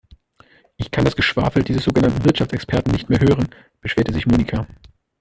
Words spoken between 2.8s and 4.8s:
nicht mehr hören, beschwerte sich Monika.